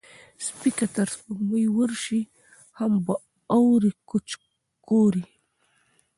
سپى 0.45 0.69
که 0.77 0.85
تر 0.95 1.07
سپوږمۍ 1.15 1.65
ورشي، 1.75 2.21
هم 2.79 2.91
به 3.05 3.13
اوري 3.57 3.91
کوچ 4.09 4.27
کورې 4.87 5.23